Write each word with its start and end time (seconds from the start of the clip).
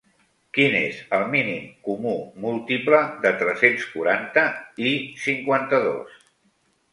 Quin 0.57 0.75
és 0.77 1.01
el 1.17 1.25
mínim 1.33 1.67
comú 1.87 2.13
múltiple 2.45 3.01
de 3.27 3.33
tres-cents 3.43 3.85
quaranta 3.91 4.47
i 4.93 4.95
cinquanta-dos? 5.27 6.19